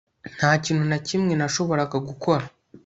[0.37, 2.43] nta kintu na kimwe nashoboraga gukora